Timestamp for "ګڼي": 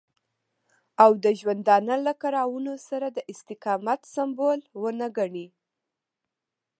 5.17-5.47